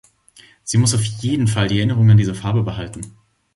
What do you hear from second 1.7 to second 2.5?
Erinnerung an diese